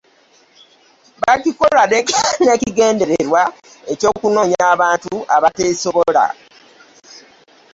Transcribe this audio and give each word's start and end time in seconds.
Bakikola 1.21 1.81
n'ekigendererwa 2.47 3.41
ky'okunoonya 3.99 4.61
abantu 4.73 5.15
abateesobola 5.35 6.25